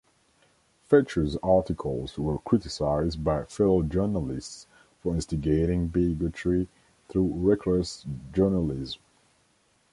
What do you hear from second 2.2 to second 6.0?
criticized by fellow journalists for instigating